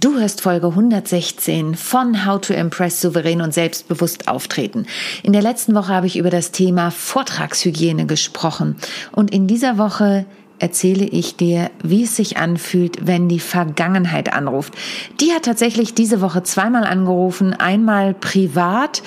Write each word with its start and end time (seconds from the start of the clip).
Du 0.00 0.16
hörst 0.16 0.42
Folge 0.42 0.68
116 0.68 1.74
von 1.74 2.24
How 2.24 2.40
to 2.40 2.54
Impress 2.54 3.00
souverän 3.00 3.40
und 3.40 3.52
selbstbewusst 3.52 4.28
auftreten. 4.28 4.86
In 5.24 5.32
der 5.32 5.42
letzten 5.42 5.74
Woche 5.74 5.92
habe 5.92 6.06
ich 6.06 6.16
über 6.16 6.30
das 6.30 6.52
Thema 6.52 6.92
Vortragshygiene 6.92 8.06
gesprochen 8.06 8.76
und 9.10 9.32
in 9.32 9.48
dieser 9.48 9.76
Woche 9.76 10.24
erzähle 10.60 11.04
ich 11.04 11.36
dir, 11.36 11.72
wie 11.82 12.04
es 12.04 12.14
sich 12.14 12.36
anfühlt, 12.36 13.08
wenn 13.08 13.28
die 13.28 13.40
Vergangenheit 13.40 14.32
anruft. 14.32 14.72
Die 15.20 15.32
hat 15.32 15.44
tatsächlich 15.44 15.94
diese 15.94 16.20
Woche 16.20 16.44
zweimal 16.44 16.84
angerufen, 16.84 17.52
einmal 17.54 18.14
privat, 18.14 19.02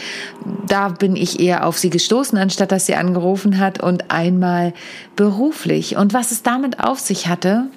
da 0.68 0.90
bin 0.90 1.16
ich 1.16 1.40
eher 1.40 1.66
auf 1.66 1.78
sie 1.78 1.90
gestoßen, 1.90 2.38
anstatt 2.38 2.74
dass 2.74 2.86
sie 2.86 2.96
angerufen 2.96 3.60
hat, 3.60 3.82
und 3.82 4.12
einmal 4.12 4.74
beruflich. 5.16 5.96
Und 5.96 6.14
was 6.14 6.32
es 6.32 6.44
damit 6.44 6.82
auf 6.82 7.00
sich 7.00 7.28
hatte, 7.28 7.70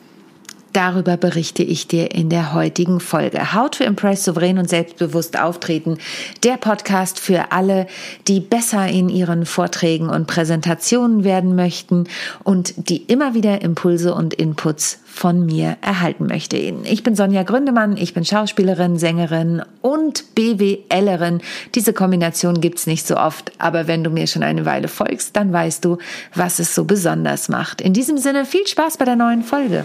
Darüber 0.75 1.16
berichte 1.16 1.62
ich 1.62 1.86
dir 1.86 2.11
in 2.12 2.30
der 2.30 2.52
heutigen 2.52 2.98
Folge. 2.98 3.54
How 3.54 3.70
to 3.70 3.84
Impress 3.84 4.24
souverän 4.24 4.59
und 4.59 4.68
selbstbewusst 4.68 5.38
auftreten. 5.38 5.98
Der 6.42 6.56
Podcast 6.56 7.20
für 7.20 7.52
alle, 7.52 7.87
die 8.27 8.41
besser 8.41 8.88
in 8.88 9.09
ihren 9.09 9.46
Vorträgen 9.46 10.09
und 10.09 10.27
Präsentationen 10.27 11.23
werden 11.23 11.55
möchten 11.55 12.09
und 12.42 12.88
die 12.88 12.96
immer 13.05 13.34
wieder 13.34 13.62
Impulse 13.62 14.15
und 14.15 14.34
Inputs 14.34 14.98
von 15.06 15.46
mir 15.46 15.77
erhalten 15.80 16.27
möchte. 16.27 16.56
Ich 16.56 17.04
bin 17.04 17.15
Sonja 17.15 17.45
Gründemann, 17.45 17.96
ich 17.96 18.12
bin 18.12 18.24
Schauspielerin, 18.24 18.98
Sängerin 18.98 19.62
und 19.80 20.34
BWLerin. 20.34 21.41
Diese 21.77 21.93
Kombination 21.93 22.60
gibt's 22.60 22.88
nicht 22.88 23.06
so 23.06 23.16
oft, 23.16 23.52
aber 23.59 23.87
wenn 23.87 24.02
du 24.02 24.10
mir 24.10 24.27
schon 24.27 24.43
eine 24.43 24.66
Weile 24.66 24.88
folgst, 24.88 25.37
dann 25.37 25.52
weißt 25.52 25.84
du, 25.84 25.98
was 26.34 26.59
es 26.59 26.74
so 26.74 26.84
besonders 26.84 27.48
macht. 27.48 27.80
In 27.80 27.93
diesem 27.93 28.18
Sinne 28.18 28.45
viel 28.45 28.66
Spaß 28.66 28.96
bei 28.96 29.04
der 29.04 29.15
neuen 29.15 29.45
Folge. 29.45 29.84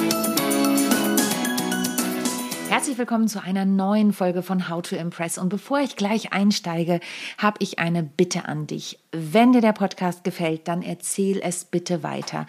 Herzlich 2.81 2.97
willkommen 2.97 3.27
zu 3.27 3.43
einer 3.43 3.63
neuen 3.63 4.11
Folge 4.11 4.41
von 4.41 4.67
How 4.67 4.81
to 4.81 4.95
Impress. 4.95 5.37
Und 5.37 5.49
bevor 5.49 5.81
ich 5.81 5.97
gleich 5.97 6.33
einsteige, 6.33 6.99
habe 7.37 7.57
ich 7.59 7.77
eine 7.77 8.01
Bitte 8.01 8.45
an 8.45 8.65
dich. 8.65 8.97
Wenn 9.11 9.53
dir 9.53 9.61
der 9.61 9.71
Podcast 9.71 10.23
gefällt, 10.23 10.67
dann 10.67 10.81
erzähl 10.81 11.39
es 11.43 11.63
bitte 11.63 12.01
weiter. 12.01 12.47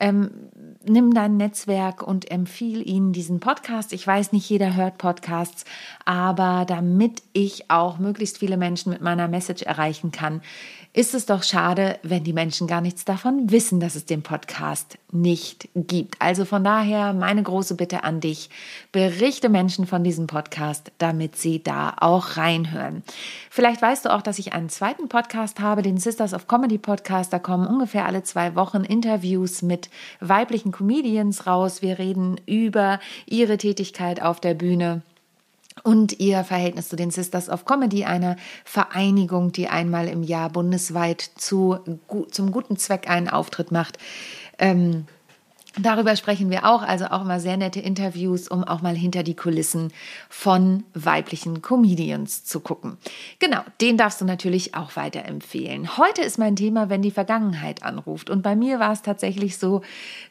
Ähm, 0.00 0.30
nimm 0.84 1.12
dein 1.12 1.36
Netzwerk 1.36 2.02
und 2.02 2.30
empfiehl 2.30 2.86
ihnen 2.86 3.12
diesen 3.12 3.38
Podcast. 3.40 3.92
Ich 3.92 4.06
weiß, 4.06 4.32
nicht 4.32 4.48
jeder 4.48 4.74
hört 4.74 4.98
Podcasts, 4.98 5.64
aber 6.04 6.64
damit 6.66 7.22
ich 7.32 7.70
auch 7.70 7.98
möglichst 7.98 8.38
viele 8.38 8.56
Menschen 8.56 8.90
mit 8.92 9.02
meiner 9.02 9.28
Message 9.28 9.62
erreichen 9.62 10.10
kann, 10.10 10.40
ist 10.92 11.14
es 11.14 11.24
doch 11.24 11.44
schade, 11.44 12.00
wenn 12.02 12.24
die 12.24 12.32
Menschen 12.32 12.66
gar 12.66 12.80
nichts 12.80 13.04
davon 13.04 13.52
wissen, 13.52 13.78
dass 13.78 13.94
es 13.94 14.06
den 14.06 14.22
Podcast 14.22 14.98
nicht 15.12 15.68
gibt. 15.76 16.20
Also 16.20 16.44
von 16.44 16.64
daher 16.64 17.12
meine 17.12 17.44
große 17.44 17.76
Bitte 17.76 18.02
an 18.02 18.20
dich, 18.20 18.50
berichte 18.90 19.48
Menschen 19.48 19.86
von 19.86 20.02
diesem 20.02 20.26
Podcast, 20.26 20.90
damit 20.98 21.36
sie 21.36 21.62
da 21.62 21.94
auch 22.00 22.36
reinhören. 22.36 23.04
Vielleicht 23.50 23.80
weißt 23.80 24.04
du 24.04 24.12
auch, 24.12 24.22
dass 24.22 24.40
ich 24.40 24.52
einen 24.52 24.68
zweiten 24.68 25.08
Podcast 25.08 25.60
habe, 25.60 25.82
den 25.82 25.98
Sisters 25.98 26.34
of 26.34 26.48
Comedy 26.48 26.78
Podcast. 26.78 27.32
Da 27.32 27.38
kommen 27.38 27.68
ungefähr 27.68 28.06
alle 28.06 28.24
zwei 28.24 28.56
Wochen 28.56 28.82
Interviews 28.82 29.62
mit 29.62 29.89
weiblichen 30.20 30.72
Comedians 30.72 31.46
raus. 31.46 31.82
Wir 31.82 31.98
reden 31.98 32.40
über 32.46 33.00
ihre 33.26 33.56
Tätigkeit 33.56 34.22
auf 34.22 34.40
der 34.40 34.54
Bühne 34.54 35.02
und 35.82 36.18
ihr 36.20 36.44
Verhältnis 36.44 36.88
zu 36.88 36.96
den 36.96 37.10
Sisters 37.10 37.48
of 37.48 37.64
Comedy, 37.64 38.04
einer 38.04 38.36
Vereinigung, 38.64 39.52
die 39.52 39.68
einmal 39.68 40.08
im 40.08 40.22
Jahr 40.22 40.50
bundesweit 40.50 41.20
zu, 41.36 41.78
zum 42.30 42.52
guten 42.52 42.76
Zweck 42.76 43.08
einen 43.08 43.28
Auftritt 43.28 43.72
macht. 43.72 43.98
Ähm, 44.58 45.06
Darüber 45.82 46.16
sprechen 46.16 46.50
wir 46.50 46.66
auch, 46.66 46.82
also 46.82 47.06
auch 47.06 47.22
immer 47.22 47.40
sehr 47.40 47.56
nette 47.56 47.80
Interviews, 47.80 48.48
um 48.48 48.64
auch 48.64 48.82
mal 48.82 48.94
hinter 48.94 49.22
die 49.22 49.34
Kulissen 49.34 49.92
von 50.28 50.84
weiblichen 50.94 51.62
Comedians 51.62 52.44
zu 52.44 52.60
gucken. 52.60 52.98
Genau, 53.38 53.60
den 53.80 53.96
darfst 53.96 54.20
du 54.20 54.24
natürlich 54.24 54.74
auch 54.74 54.96
weiterempfehlen. 54.96 55.96
Heute 55.96 56.22
ist 56.22 56.38
mein 56.38 56.56
Thema, 56.56 56.88
wenn 56.88 57.02
die 57.02 57.10
Vergangenheit 57.10 57.82
anruft. 57.82 58.30
Und 58.30 58.42
bei 58.42 58.54
mir 58.56 58.78
war 58.78 58.92
es 58.92 59.02
tatsächlich 59.02 59.58
so, 59.58 59.82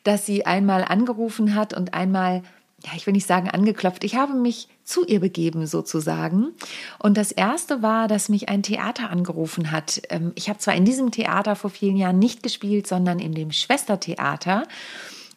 dass 0.03 0.25
sie 0.25 0.45
einmal 0.45 0.83
angerufen 0.83 1.55
hat 1.55 1.73
und 1.73 1.93
einmal 1.93 2.43
ja, 2.85 2.91
ich 2.95 3.05
will 3.05 3.11
nicht 3.11 3.27
sagen 3.27 3.49
angeklopft, 3.49 4.05
ich 4.05 4.15
habe 4.15 4.33
mich 4.33 4.69
zu 4.85 5.05
ihr 5.05 5.19
begeben 5.19 5.67
sozusagen. 5.67 6.51
Und 6.97 7.17
das 7.17 7.33
erste 7.33 7.81
war, 7.81 8.07
dass 8.07 8.29
mich 8.29 8.47
ein 8.47 8.63
Theater 8.63 9.09
angerufen 9.09 9.71
hat. 9.71 10.01
Ähm, 10.09 10.31
ich 10.35 10.47
habe 10.47 10.59
zwar 10.59 10.75
in 10.75 10.85
diesem 10.85 11.11
Theater 11.11 11.57
vor 11.57 11.69
vielen 11.69 11.97
Jahren 11.97 12.19
nicht 12.19 12.41
gespielt, 12.41 12.87
sondern 12.87 13.19
in 13.19 13.33
dem 13.33 13.51
Schwestertheater. 13.51 14.63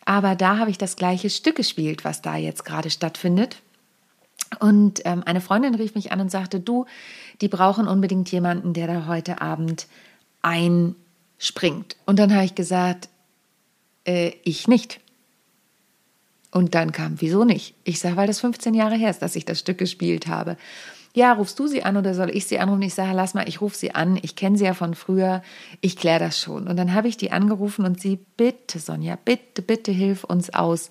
Aber 0.04 0.34
da 0.34 0.58
habe 0.58 0.70
ich 0.70 0.78
das 0.78 0.96
gleiche 0.96 1.30
Stück 1.30 1.56
gespielt, 1.56 2.04
was 2.04 2.22
da 2.22 2.36
jetzt 2.36 2.64
gerade 2.64 2.90
stattfindet. 2.90 3.56
Und 4.60 5.00
ähm, 5.04 5.22
eine 5.24 5.40
Freundin 5.40 5.74
rief 5.74 5.94
mich 5.94 6.12
an 6.12 6.20
und 6.20 6.30
sagte, 6.30 6.60
du, 6.60 6.86
die 7.40 7.48
brauchen 7.48 7.88
unbedingt 7.88 8.30
jemanden, 8.30 8.74
der 8.74 8.86
da 8.86 9.06
heute 9.06 9.40
Abend 9.40 9.86
einspringt. 10.42 11.96
Und 12.04 12.18
dann 12.18 12.34
habe 12.34 12.44
ich 12.44 12.54
gesagt, 12.54 13.08
äh, 14.04 14.32
ich 14.44 14.68
nicht. 14.68 15.00
Und 16.50 16.74
dann 16.74 16.92
kam, 16.92 17.20
wieso 17.20 17.44
nicht? 17.44 17.74
Ich 17.84 17.98
sage, 17.98 18.16
weil 18.16 18.26
das 18.26 18.40
15 18.40 18.74
Jahre 18.74 18.96
her 18.96 19.10
ist, 19.10 19.22
dass 19.22 19.36
ich 19.36 19.46
das 19.46 19.58
Stück 19.58 19.78
gespielt 19.78 20.26
habe. 20.26 20.58
Ja, 21.14 21.32
rufst 21.34 21.58
du 21.58 21.66
sie 21.66 21.82
an 21.82 21.96
oder 21.96 22.14
soll 22.14 22.30
ich 22.30 22.46
sie 22.46 22.58
anrufen? 22.58 22.82
Ich 22.82 22.94
sage, 22.94 23.12
lass 23.12 23.34
mal, 23.34 23.46
ich 23.46 23.60
rufe 23.60 23.76
sie 23.76 23.94
an. 23.94 24.18
Ich 24.22 24.34
kenne 24.34 24.56
sie 24.56 24.64
ja 24.64 24.72
von 24.72 24.94
früher. 24.94 25.42
Ich 25.82 25.96
kläre 25.96 26.20
das 26.20 26.38
schon. 26.38 26.68
Und 26.68 26.76
dann 26.76 26.94
habe 26.94 27.08
ich 27.08 27.18
die 27.18 27.32
angerufen 27.32 27.84
und 27.84 28.00
sie, 28.00 28.18
bitte, 28.36 28.78
Sonja, 28.78 29.18
bitte, 29.22 29.60
bitte 29.60 29.92
hilf 29.92 30.24
uns 30.24 30.54
aus. 30.54 30.88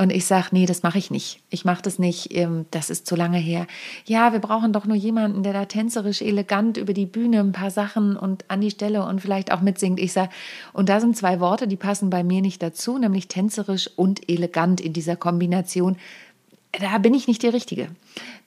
Und 0.00 0.10
ich 0.10 0.26
sage, 0.26 0.50
nee, 0.52 0.64
das 0.64 0.84
mache 0.84 0.96
ich 0.96 1.10
nicht. 1.10 1.40
Ich 1.50 1.64
mache 1.64 1.82
das 1.82 1.98
nicht, 1.98 2.32
ähm, 2.32 2.66
das 2.70 2.88
ist 2.88 3.04
zu 3.04 3.16
lange 3.16 3.38
her. 3.38 3.66
Ja, 4.06 4.32
wir 4.32 4.38
brauchen 4.38 4.72
doch 4.72 4.84
nur 4.84 4.96
jemanden, 4.96 5.42
der 5.42 5.52
da 5.52 5.64
tänzerisch 5.64 6.22
elegant 6.22 6.76
über 6.76 6.92
die 6.92 7.04
Bühne 7.04 7.40
ein 7.40 7.50
paar 7.50 7.72
Sachen 7.72 8.16
und 8.16 8.44
an 8.46 8.60
die 8.60 8.70
Stelle 8.70 9.04
und 9.04 9.20
vielleicht 9.20 9.50
auch 9.50 9.60
mitsingt. 9.60 9.98
Ich 9.98 10.12
sage, 10.12 10.30
und 10.72 10.88
da 10.88 11.00
sind 11.00 11.16
zwei 11.16 11.40
Worte, 11.40 11.66
die 11.66 11.76
passen 11.76 12.10
bei 12.10 12.22
mir 12.22 12.42
nicht 12.42 12.62
dazu, 12.62 12.96
nämlich 12.96 13.26
tänzerisch 13.26 13.90
und 13.96 14.28
elegant 14.30 14.80
in 14.80 14.92
dieser 14.92 15.16
Kombination. 15.16 15.96
Da 16.72 16.98
bin 16.98 17.14
ich 17.14 17.28
nicht 17.28 17.42
die 17.42 17.48
Richtige. 17.48 17.88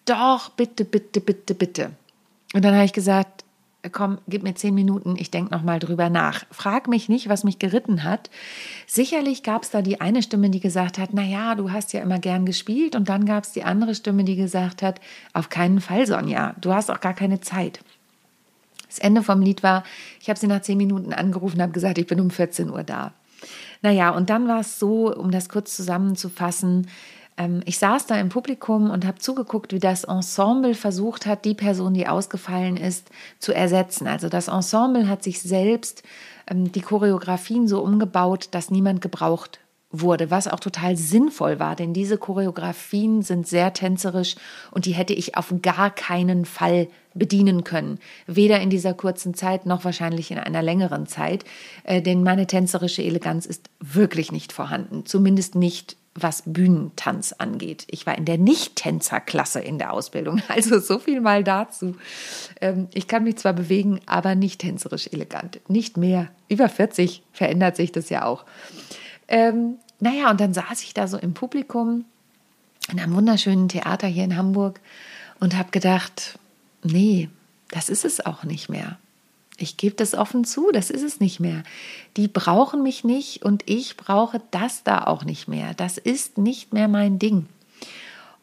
Doch, 0.05 0.49
bitte, 0.49 0.85
bitte, 0.85 1.21
bitte, 1.21 1.55
bitte. 1.55 1.91
Und 2.53 2.63
dann 2.63 2.73
habe 2.75 2.85
ich 2.85 2.93
gesagt, 2.93 3.43
komm, 3.91 4.19
gib 4.27 4.43
mir 4.43 4.53
zehn 4.53 4.75
Minuten, 4.75 5.15
ich 5.17 5.31
denke 5.31 5.51
nochmal 5.51 5.79
drüber 5.79 6.09
nach. 6.09 6.45
Frag 6.51 6.87
mich 6.87 7.09
nicht, 7.09 7.29
was 7.29 7.43
mich 7.43 7.59
geritten 7.59 8.03
hat. 8.03 8.29
Sicherlich 8.85 9.41
gab 9.43 9.63
es 9.63 9.71
da 9.71 9.81
die 9.81 10.01
eine 10.01 10.21
Stimme, 10.21 10.49
die 10.49 10.59
gesagt 10.59 10.97
hat, 10.97 11.09
na 11.13 11.23
ja, 11.23 11.55
du 11.55 11.71
hast 11.71 11.93
ja 11.93 12.01
immer 12.01 12.19
gern 12.19 12.45
gespielt. 12.45 12.95
Und 12.95 13.09
dann 13.09 13.25
gab 13.25 13.43
es 13.43 13.53
die 13.53 13.63
andere 13.63 13.95
Stimme, 13.95 14.23
die 14.23 14.35
gesagt 14.35 14.81
hat, 14.81 14.99
auf 15.33 15.49
keinen 15.49 15.81
Fall, 15.81 16.05
Sonja, 16.05 16.55
du 16.61 16.73
hast 16.73 16.91
auch 16.91 17.01
gar 17.01 17.13
keine 17.13 17.41
Zeit. 17.41 17.79
Das 18.87 18.99
Ende 18.99 19.23
vom 19.23 19.41
Lied 19.41 19.63
war, 19.63 19.83
ich 20.19 20.29
habe 20.29 20.37
sie 20.37 20.47
nach 20.47 20.61
zehn 20.61 20.77
Minuten 20.77 21.13
angerufen 21.13 21.61
habe 21.61 21.71
gesagt, 21.71 21.97
ich 21.97 22.07
bin 22.07 22.19
um 22.19 22.29
14 22.29 22.69
Uhr 22.69 22.83
da. 22.83 23.13
Naja, 23.81 24.11
und 24.11 24.29
dann 24.29 24.47
war 24.47 24.59
es 24.59 24.77
so, 24.77 25.15
um 25.15 25.31
das 25.31 25.49
kurz 25.49 25.75
zusammenzufassen, 25.75 26.87
ich 27.65 27.79
saß 27.79 28.05
da 28.05 28.19
im 28.19 28.29
Publikum 28.29 28.91
und 28.91 29.05
habe 29.05 29.17
zugeguckt, 29.17 29.73
wie 29.73 29.79
das 29.79 30.03
Ensemble 30.03 30.75
versucht 30.75 31.25
hat, 31.25 31.43
die 31.45 31.55
Person, 31.55 31.93
die 31.93 32.07
ausgefallen 32.07 32.77
ist, 32.77 33.09
zu 33.39 33.51
ersetzen. 33.51 34.07
Also 34.07 34.29
das 34.29 34.47
Ensemble 34.47 35.07
hat 35.07 35.23
sich 35.23 35.41
selbst 35.41 36.03
ähm, 36.47 36.71
die 36.71 36.81
Choreografien 36.81 37.67
so 37.67 37.81
umgebaut, 37.81 38.49
dass 38.51 38.69
niemand 38.69 39.01
gebraucht 39.01 39.59
wurde, 39.91 40.31
was 40.31 40.47
auch 40.47 40.59
total 40.59 40.95
sinnvoll 40.95 41.59
war, 41.59 41.75
denn 41.75 41.93
diese 41.93 42.17
Choreografien 42.17 43.23
sind 43.23 43.47
sehr 43.47 43.73
tänzerisch 43.73 44.35
und 44.71 44.85
die 44.85 44.93
hätte 44.93 45.13
ich 45.13 45.35
auf 45.35 45.53
gar 45.61 45.89
keinen 45.89 46.45
Fall 46.45 46.87
bedienen 47.13 47.65
können. 47.65 47.99
Weder 48.25 48.61
in 48.61 48.69
dieser 48.69 48.93
kurzen 48.93 49.33
Zeit 49.33 49.65
noch 49.65 49.83
wahrscheinlich 49.83 50.31
in 50.31 50.37
einer 50.37 50.61
längeren 50.61 51.07
Zeit, 51.07 51.43
äh, 51.83 52.01
denn 52.01 52.23
meine 52.23 52.47
tänzerische 52.47 53.03
Eleganz 53.03 53.45
ist 53.45 53.69
wirklich 53.79 54.31
nicht 54.31 54.53
vorhanden, 54.53 55.05
zumindest 55.05 55.55
nicht 55.55 55.97
was 56.13 56.43
Bühnentanz 56.45 57.33
angeht. 57.33 57.85
Ich 57.89 58.05
war 58.05 58.17
in 58.17 58.25
der 58.25 58.37
Nicht-Tänzerklasse 58.37 59.59
in 59.61 59.77
der 59.77 59.93
Ausbildung, 59.93 60.41
also 60.47 60.79
so 60.79 60.99
viel 60.99 61.21
mal 61.21 61.43
dazu. 61.43 61.95
Ähm, 62.59 62.87
ich 62.93 63.07
kann 63.07 63.23
mich 63.23 63.37
zwar 63.37 63.53
bewegen, 63.53 64.01
aber 64.05 64.35
nicht 64.35 64.61
tänzerisch 64.61 65.07
elegant. 65.11 65.59
Nicht 65.69 65.97
mehr. 65.97 66.29
Über 66.49 66.67
40 66.67 67.23
verändert 67.31 67.75
sich 67.75 67.91
das 67.91 68.09
ja 68.09 68.25
auch. 68.25 68.45
Ähm, 69.27 69.75
naja, 69.99 70.29
und 70.29 70.41
dann 70.41 70.53
saß 70.53 70.81
ich 70.83 70.93
da 70.93 71.07
so 71.07 71.17
im 71.17 71.33
Publikum 71.33 72.05
in 72.91 72.99
einem 72.99 73.15
wunderschönen 73.15 73.69
Theater 73.69 74.07
hier 74.07 74.23
in 74.23 74.35
Hamburg 74.35 74.81
und 75.39 75.57
habe 75.57 75.71
gedacht, 75.71 76.37
nee, 76.83 77.29
das 77.69 77.89
ist 77.89 78.03
es 78.03 78.25
auch 78.25 78.43
nicht 78.43 78.69
mehr. 78.69 78.97
Ich 79.61 79.77
gebe 79.77 79.95
das 79.95 80.13
offen 80.13 80.43
zu, 80.43 80.71
das 80.71 80.89
ist 80.89 81.03
es 81.03 81.19
nicht 81.19 81.39
mehr. 81.39 81.63
Die 82.17 82.27
brauchen 82.27 82.83
mich 82.83 83.03
nicht 83.03 83.43
und 83.43 83.63
ich 83.65 83.97
brauche 83.97 84.41
das 84.51 84.83
da 84.83 85.03
auch 85.05 85.23
nicht 85.23 85.47
mehr. 85.47 85.73
Das 85.75 85.97
ist 85.97 86.37
nicht 86.37 86.73
mehr 86.73 86.87
mein 86.87 87.19
Ding. 87.19 87.47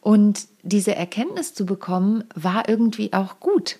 Und 0.01 0.47
diese 0.63 0.95
Erkenntnis 0.95 1.53
zu 1.53 1.65
bekommen, 1.65 2.23
war 2.33 2.69
irgendwie 2.69 3.13
auch 3.13 3.39
gut. 3.39 3.77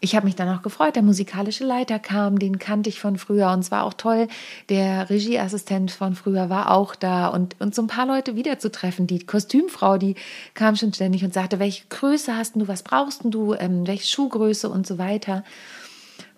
Ich 0.00 0.14
habe 0.14 0.26
mich 0.26 0.36
dann 0.36 0.54
auch 0.54 0.60
gefreut, 0.60 0.94
der 0.94 1.02
musikalische 1.02 1.64
Leiter 1.64 1.98
kam, 1.98 2.38
den 2.38 2.58
kannte 2.58 2.90
ich 2.90 3.00
von 3.00 3.16
früher 3.16 3.50
und 3.50 3.60
es 3.60 3.70
war 3.70 3.84
auch 3.84 3.94
toll. 3.94 4.28
Der 4.68 5.08
Regieassistent 5.08 5.90
von 5.90 6.14
früher 6.14 6.50
war 6.50 6.70
auch 6.70 6.94
da 6.94 7.28
und, 7.28 7.56
und 7.60 7.74
so 7.74 7.82
ein 7.82 7.86
paar 7.86 8.06
Leute 8.06 8.36
wiederzutreffen. 8.36 9.06
Die 9.06 9.24
Kostümfrau, 9.24 9.96
die 9.96 10.14
kam 10.52 10.76
schon 10.76 10.92
ständig 10.92 11.24
und 11.24 11.32
sagte, 11.32 11.58
welche 11.58 11.86
Größe 11.88 12.36
hast 12.36 12.56
du, 12.56 12.68
was 12.68 12.82
brauchst 12.82 13.22
du, 13.24 13.54
ähm, 13.54 13.86
welche 13.86 14.06
Schuhgröße 14.06 14.68
und 14.68 14.86
so 14.86 14.98
weiter. 14.98 15.44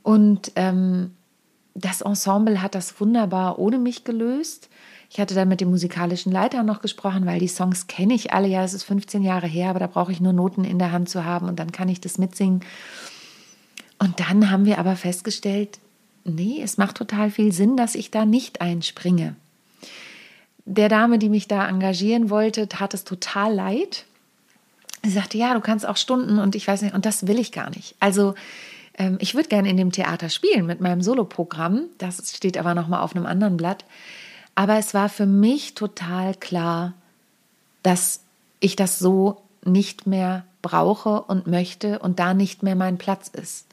Und 0.08 0.52
ähm, 0.56 1.10
das 1.75 2.00
Ensemble 2.00 2.62
hat 2.62 2.75
das 2.75 2.99
wunderbar 2.99 3.58
ohne 3.58 3.76
mich 3.76 4.05
gelöst. 4.05 4.70
Ich 5.10 5.20
hatte 5.20 5.34
dann 5.34 5.49
mit 5.49 5.60
dem 5.60 5.69
musikalischen 5.69 6.32
Leiter 6.32 6.62
noch 6.62 6.81
gesprochen, 6.81 7.26
weil 7.26 7.40
die 7.40 7.46
Songs 7.46 7.88
kenne 7.88 8.14
ich 8.14 8.32
alle. 8.32 8.49
Ja, 8.49 8.64
es 8.64 8.72
ist 8.72 8.84
15 8.84 9.22
Jahre 9.22 9.46
her, 9.46 9.69
aber 9.69 9.81
da 9.81 9.87
brauche 9.87 10.10
ich 10.10 10.22
nur 10.22 10.32
Noten 10.32 10.64
in 10.64 10.78
der 10.78 10.93
Hand 10.93 11.10
zu 11.10 11.26
haben 11.26 11.46
und 11.46 11.58
dann 11.58 11.72
kann 11.72 11.90
ich 11.90 12.00
das 12.00 12.16
mitsingen. 12.16 12.64
Und 13.99 14.19
dann 14.19 14.50
haben 14.50 14.64
wir 14.64 14.78
aber 14.78 14.96
festgestellt, 14.96 15.78
nee, 16.25 16.58
es 16.62 16.78
macht 16.78 16.96
total 16.96 17.31
viel 17.31 17.52
Sinn, 17.52 17.76
dass 17.76 17.94
ich 17.94 18.10
da 18.10 18.25
nicht 18.25 18.62
einspringe. 18.62 19.37
Der 20.64 20.88
Dame, 20.88 21.19
die 21.19 21.28
mich 21.28 21.49
da 21.49 21.69
engagieren 21.69 22.31
wollte, 22.31 22.66
tat 22.66 22.94
es 22.94 23.05
total 23.05 23.52
leid. 23.52 24.06
Sie 25.05 25.10
sagte, 25.10 25.37
ja, 25.37 25.52
du 25.52 25.60
kannst 25.60 25.87
auch 25.87 25.99
Stunden 25.99 26.38
und 26.38 26.55
ich 26.55 26.66
weiß 26.66 26.81
nicht, 26.81 26.94
und 26.94 27.05
das 27.05 27.26
will 27.26 27.38
ich 27.38 27.52
gar 27.52 27.69
nicht. 27.69 27.94
Also 28.00 28.34
ähm, 28.99 29.17
ich 29.21 29.35
würde 29.35 29.49
gerne 29.49 29.71
in 29.71 29.77
dem 29.77 29.93
Theater 29.93 30.29
spielen 30.29 30.67
mit 30.67 30.81
meinem 30.81 31.00
Soloprogramm. 31.00 31.85
Das 31.99 32.37
steht 32.37 32.59
aber 32.59 32.75
noch 32.75 32.89
mal 32.89 33.00
auf 33.00 33.17
einem 33.17 33.27
anderen 33.27 33.56
Blatt. 33.56 33.85
Aber 34.55 34.77
es 34.77 34.93
war 34.93 35.09
für 35.09 35.27
mich 35.27 35.75
total 35.75 36.35
klar, 36.35 36.95
dass 37.83 38.21
ich 38.61 38.77
das 38.77 38.99
so 38.99 39.41
nicht 39.65 40.06
mehr 40.06 40.45
brauche 40.62 41.23
und 41.23 41.47
möchte 41.47 42.00
und 42.00 42.19
da 42.19 42.35
nicht 42.35 42.62
mehr 42.62 42.75
mein 42.75 42.99
Platz 42.99 43.29
ist. 43.29 43.67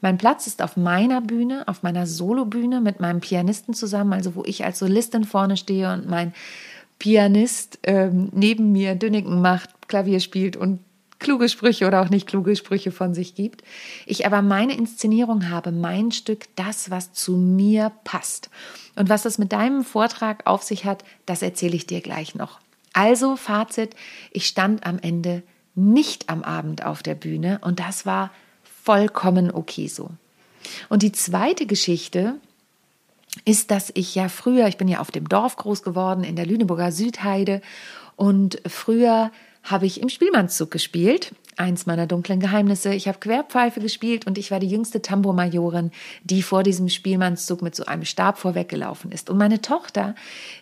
Mein 0.00 0.18
Platz 0.18 0.46
ist 0.46 0.62
auf 0.62 0.76
meiner 0.76 1.20
Bühne, 1.20 1.66
auf 1.66 1.82
meiner 1.82 2.06
Solobühne 2.06 2.80
mit 2.80 3.00
meinem 3.00 3.20
Pianisten 3.20 3.74
zusammen, 3.74 4.12
also 4.12 4.34
wo 4.34 4.44
ich 4.44 4.64
als 4.64 4.78
Solistin 4.78 5.24
vorne 5.24 5.56
stehe 5.56 5.92
und 5.92 6.08
mein 6.08 6.32
Pianist 6.98 7.78
ähm, 7.84 8.28
neben 8.32 8.72
mir 8.72 8.94
Dünnigen 8.94 9.40
macht, 9.40 9.70
Klavier 9.88 10.20
spielt 10.20 10.56
und 10.56 10.80
kluge 11.18 11.48
Sprüche 11.48 11.86
oder 11.86 12.02
auch 12.02 12.10
nicht 12.10 12.26
kluge 12.26 12.54
Sprüche 12.56 12.92
von 12.92 13.14
sich 13.14 13.34
gibt. 13.34 13.62
Ich 14.06 14.26
aber 14.26 14.42
meine 14.42 14.76
Inszenierung 14.76 15.50
habe, 15.50 15.72
mein 15.72 16.12
Stück, 16.12 16.46
das, 16.56 16.90
was 16.90 17.12
zu 17.12 17.36
mir 17.36 17.92
passt. 18.04 18.50
Und 18.96 19.08
was 19.08 19.22
das 19.22 19.38
mit 19.38 19.52
deinem 19.52 19.84
Vortrag 19.84 20.46
auf 20.46 20.62
sich 20.62 20.84
hat, 20.84 21.04
das 21.26 21.42
erzähle 21.42 21.76
ich 21.76 21.86
dir 21.86 22.00
gleich 22.00 22.34
noch. 22.34 22.60
Also 22.92 23.36
Fazit, 23.36 23.94
ich 24.30 24.46
stand 24.46 24.86
am 24.86 24.98
Ende 24.98 25.42
nicht 25.74 26.28
am 26.28 26.42
Abend 26.42 26.84
auf 26.84 27.02
der 27.02 27.14
Bühne 27.14 27.60
und 27.62 27.78
das 27.78 28.06
war 28.06 28.32
vollkommen 28.84 29.50
okay 29.50 29.86
so. 29.86 30.10
Und 30.88 31.02
die 31.02 31.12
zweite 31.12 31.66
Geschichte 31.66 32.34
ist, 33.44 33.70
dass 33.70 33.92
ich 33.94 34.14
ja 34.14 34.28
früher, 34.28 34.66
ich 34.66 34.76
bin 34.76 34.88
ja 34.88 35.00
auf 35.00 35.10
dem 35.10 35.28
Dorf 35.28 35.56
groß 35.56 35.82
geworden, 35.82 36.24
in 36.24 36.36
der 36.36 36.46
Lüneburger 36.46 36.90
Südheide 36.90 37.60
und 38.16 38.60
früher 38.66 39.30
habe 39.62 39.86
ich 39.86 40.00
im 40.00 40.08
Spielmannszug 40.08 40.70
gespielt. 40.70 41.34
Eins 41.56 41.86
meiner 41.86 42.06
dunklen 42.06 42.38
Geheimnisse. 42.38 42.94
Ich 42.94 43.08
habe 43.08 43.18
Querpfeife 43.18 43.80
gespielt 43.80 44.26
und 44.26 44.38
ich 44.38 44.50
war 44.50 44.60
die 44.60 44.68
jüngste 44.68 45.02
Tambourmajorin, 45.02 45.90
die 46.22 46.42
vor 46.42 46.62
diesem 46.62 46.88
Spielmannszug 46.88 47.62
mit 47.62 47.74
so 47.74 47.84
einem 47.84 48.04
Stab 48.04 48.38
vorweggelaufen 48.38 49.10
ist. 49.10 49.28
Und 49.28 49.38
meine 49.38 49.60
Tochter, 49.60 50.14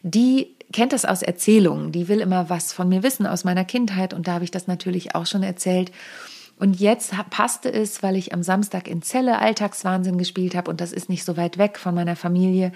die 0.02 0.56
kennt 0.72 0.92
das 0.92 1.04
aus 1.04 1.22
Erzählungen. 1.22 1.92
Die 1.92 2.08
will 2.08 2.20
immer 2.20 2.48
was 2.48 2.72
von 2.72 2.88
mir 2.88 3.02
wissen 3.02 3.26
aus 3.26 3.44
meiner 3.44 3.64
Kindheit 3.64 4.14
und 4.14 4.26
da 4.26 4.32
habe 4.32 4.44
ich 4.44 4.50
das 4.50 4.66
natürlich 4.66 5.14
auch 5.14 5.26
schon 5.26 5.42
erzählt. 5.42 5.92
Und 6.58 6.80
jetzt 6.80 7.12
passte 7.28 7.70
es, 7.70 8.02
weil 8.02 8.16
ich 8.16 8.32
am 8.32 8.42
Samstag 8.42 8.88
in 8.88 9.02
Celle 9.02 9.38
Alltagswahnsinn 9.38 10.16
gespielt 10.16 10.54
habe 10.54 10.70
und 10.70 10.80
das 10.80 10.92
ist 10.92 11.10
nicht 11.10 11.24
so 11.24 11.36
weit 11.36 11.58
weg 11.58 11.78
von 11.78 11.94
meiner 11.94 12.16
Familie, 12.16 12.72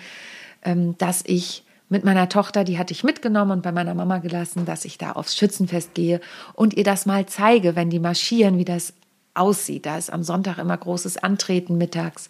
ähm, 0.63 0.97
dass 0.99 1.23
ich 1.27 1.65
mit 1.91 2.05
meiner 2.05 2.29
Tochter, 2.29 2.65
die 2.65 2.79
hatte 2.79 2.93
ich 2.93 3.05
mitgenommen 3.05 3.51
und 3.51 3.63
bei 3.63 3.73
meiner 3.73 3.95
Mama 3.95 4.19
gelassen, 4.19 4.65
dass 4.65 4.85
ich 4.85 4.97
da 4.97 5.13
aufs 5.13 5.37
Schützenfest 5.37 5.93
gehe 5.93 6.21
und 6.55 6.75
ihr 6.75 6.85
das 6.85 7.05
mal 7.05 7.27
zeige, 7.27 7.77
wenn 7.77 7.91
die 7.91 7.99
marschieren, 7.99 8.59
wie 8.59 8.65
das 8.65 8.95
aussieht. 9.35 9.87
Da 9.87 9.99
ist 9.99 10.13
am 10.13 10.23
Sonntag 10.23 10.59
immer 10.59 10.77
großes 10.77 11.19
Antreten 11.19 11.77
mittags. 11.77 12.29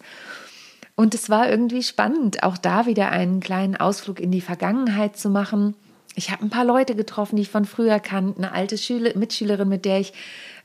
Und 0.95 1.13
es 1.13 1.29
war 1.29 1.49
irgendwie 1.49 1.83
spannend, 1.83 2.43
auch 2.43 2.57
da 2.57 2.87
wieder 2.87 3.09
einen 3.09 3.39
kleinen 3.39 3.75
Ausflug 3.75 4.19
in 4.19 4.31
die 4.31 4.41
Vergangenheit 4.41 5.15
zu 5.15 5.29
machen. 5.29 5.75
Ich 6.15 6.31
habe 6.31 6.43
ein 6.43 6.49
paar 6.49 6.65
Leute 6.65 6.95
getroffen, 6.95 7.35
die 7.35 7.43
ich 7.43 7.49
von 7.49 7.65
früher 7.65 7.99
kannte, 7.99 8.39
eine 8.39 8.51
alte 8.53 8.79
Schüler, 8.79 9.15
Mitschülerin, 9.15 9.69
mit 9.69 9.85
der 9.85 9.99
ich 9.99 10.11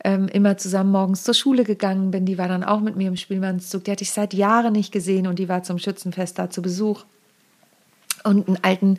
ähm, 0.04 0.26
immer 0.28 0.56
zusammen 0.56 0.90
morgens 0.90 1.22
zur 1.22 1.34
Schule 1.34 1.64
gegangen 1.64 2.10
bin. 2.10 2.24
Die 2.24 2.38
war 2.38 2.48
dann 2.48 2.64
auch 2.64 2.80
mit 2.80 2.96
mir 2.96 3.08
im 3.08 3.16
Spielmannszug. 3.16 3.84
Die 3.84 3.90
hatte 3.90 4.04
ich 4.04 4.10
seit 4.10 4.32
Jahren 4.32 4.72
nicht 4.72 4.90
gesehen 4.90 5.26
und 5.26 5.38
die 5.38 5.50
war 5.50 5.62
zum 5.62 5.78
Schützenfest 5.78 6.38
da 6.38 6.48
zu 6.48 6.62
Besuch 6.62 7.04
und 8.26 8.48
einen 8.48 8.58
alten 8.62 8.98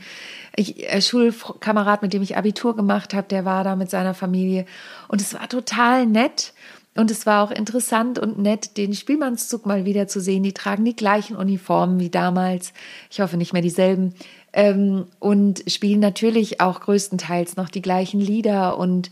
äh, 0.56 1.02
Schulkamerad, 1.02 2.02
mit 2.02 2.14
dem 2.14 2.22
ich 2.22 2.38
Abitur 2.38 2.76
gemacht 2.76 3.14
habe, 3.14 3.28
der 3.28 3.46
war 3.46 3.64
da 3.64 3.76
mit 3.76 3.90
seiner 3.90 4.14
Familie. 4.14 4.66
Und 5.08 5.22
es 5.22 5.34
war 5.34 5.48
total 5.48 6.06
nett. 6.06 6.54
Und 6.96 7.12
es 7.12 7.28
war 7.28 7.44
auch 7.44 7.52
interessant 7.52 8.18
und 8.18 8.40
nett, 8.40 8.76
den 8.76 8.96
Spielmannszug 8.96 9.68
mal 9.68 9.86
wieder 9.86 10.08
zu 10.08 10.20
sehen. 10.20 10.42
Die 10.42 10.54
tragen 10.54 10.84
die 10.84 10.96
gleichen 10.96 11.36
Uniformen 11.36 12.00
wie 12.00 12.10
damals. 12.10 12.74
Ich 13.12 13.22
hoffe 13.22 13.38
nicht 13.38 13.54
mehr 13.54 13.62
dieselben. 13.62 14.16
Ähm, 14.52 15.06
und 15.20 15.64
spielen 15.68 16.00
natürlich 16.00 16.60
auch 16.60 16.80
größtenteils 16.80 17.56
noch 17.56 17.70
die 17.70 17.84
gleichen 17.84 18.20
Lieder. 18.20 18.80
Und 18.80 19.12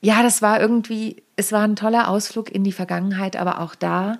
ja, 0.00 0.24
das 0.24 0.42
war 0.42 0.60
irgendwie, 0.60 1.22
es 1.36 1.52
war 1.52 1.62
ein 1.62 1.76
toller 1.76 2.08
Ausflug 2.08 2.50
in 2.50 2.64
die 2.64 2.72
Vergangenheit, 2.72 3.36
aber 3.36 3.60
auch 3.60 3.76
da 3.76 4.18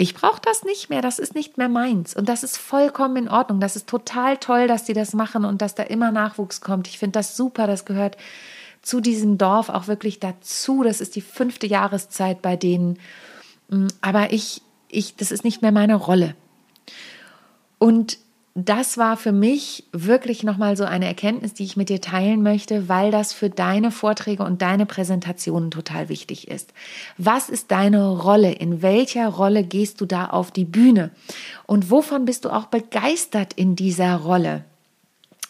ich 0.00 0.14
brauche 0.14 0.40
das 0.40 0.64
nicht 0.64 0.88
mehr, 0.88 1.02
das 1.02 1.18
ist 1.18 1.34
nicht 1.34 1.58
mehr 1.58 1.68
meins. 1.68 2.16
Und 2.16 2.30
das 2.30 2.42
ist 2.42 2.56
vollkommen 2.56 3.16
in 3.16 3.28
Ordnung. 3.28 3.60
Das 3.60 3.76
ist 3.76 3.86
total 3.86 4.38
toll, 4.38 4.66
dass 4.66 4.84
die 4.84 4.94
das 4.94 5.12
machen 5.12 5.44
und 5.44 5.60
dass 5.60 5.74
da 5.74 5.82
immer 5.82 6.10
Nachwuchs 6.10 6.62
kommt. 6.62 6.88
Ich 6.88 6.98
finde 6.98 7.18
das 7.18 7.36
super, 7.36 7.66
das 7.66 7.84
gehört 7.84 8.16
zu 8.80 9.02
diesem 9.02 9.36
Dorf 9.36 9.68
auch 9.68 9.88
wirklich 9.88 10.18
dazu. 10.18 10.82
Das 10.82 11.02
ist 11.02 11.16
die 11.16 11.20
fünfte 11.20 11.66
Jahreszeit 11.66 12.40
bei 12.40 12.56
denen. 12.56 12.98
Mm, 13.68 13.88
aber 14.00 14.32
ich, 14.32 14.62
ich, 14.88 15.16
das 15.16 15.32
ist 15.32 15.44
nicht 15.44 15.60
mehr 15.60 15.70
meine 15.70 15.96
Rolle. 15.96 16.34
Und 17.78 18.16
das 18.54 18.98
war 18.98 19.16
für 19.16 19.30
mich 19.30 19.84
wirklich 19.92 20.42
nochmal 20.42 20.76
so 20.76 20.84
eine 20.84 21.06
Erkenntnis, 21.06 21.54
die 21.54 21.64
ich 21.64 21.76
mit 21.76 21.88
dir 21.88 22.00
teilen 22.00 22.42
möchte, 22.42 22.88
weil 22.88 23.12
das 23.12 23.32
für 23.32 23.48
deine 23.48 23.92
Vorträge 23.92 24.42
und 24.42 24.60
deine 24.60 24.86
Präsentationen 24.86 25.70
total 25.70 26.08
wichtig 26.08 26.48
ist. 26.48 26.72
Was 27.16 27.48
ist 27.48 27.70
deine 27.70 28.08
Rolle? 28.08 28.52
In 28.52 28.82
welcher 28.82 29.28
Rolle 29.28 29.62
gehst 29.62 30.00
du 30.00 30.06
da 30.06 30.26
auf 30.26 30.50
die 30.50 30.64
Bühne? 30.64 31.10
Und 31.66 31.90
wovon 31.90 32.24
bist 32.24 32.44
du 32.44 32.50
auch 32.50 32.66
begeistert 32.66 33.52
in 33.52 33.76
dieser 33.76 34.16
Rolle? 34.16 34.64